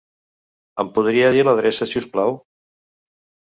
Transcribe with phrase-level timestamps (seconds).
[0.83, 2.35] Em podria dir l'adreça, si us plau?